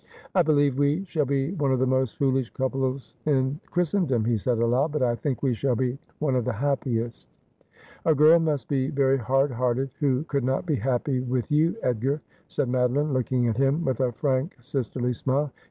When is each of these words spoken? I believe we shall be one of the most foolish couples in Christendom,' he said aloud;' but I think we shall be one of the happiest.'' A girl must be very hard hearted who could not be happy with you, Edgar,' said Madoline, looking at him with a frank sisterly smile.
I 0.33 0.41
believe 0.41 0.79
we 0.79 1.05
shall 1.05 1.25
be 1.27 1.51
one 1.51 1.71
of 1.71 1.77
the 1.77 1.85
most 1.85 2.17
foolish 2.17 2.49
couples 2.55 3.13
in 3.27 3.59
Christendom,' 3.69 4.25
he 4.25 4.35
said 4.35 4.57
aloud;' 4.57 4.91
but 4.93 5.03
I 5.03 5.13
think 5.13 5.43
we 5.43 5.53
shall 5.53 5.75
be 5.75 5.99
one 6.17 6.35
of 6.35 6.43
the 6.43 6.53
happiest.'' 6.53 7.29
A 8.05 8.15
girl 8.15 8.39
must 8.39 8.67
be 8.67 8.89
very 8.89 9.19
hard 9.19 9.51
hearted 9.51 9.91
who 9.99 10.23
could 10.23 10.43
not 10.43 10.65
be 10.65 10.75
happy 10.77 11.19
with 11.19 11.51
you, 11.51 11.75
Edgar,' 11.83 12.23
said 12.47 12.67
Madoline, 12.67 13.13
looking 13.13 13.47
at 13.47 13.57
him 13.57 13.85
with 13.85 13.99
a 13.99 14.11
frank 14.13 14.55
sisterly 14.59 15.13
smile. 15.13 15.51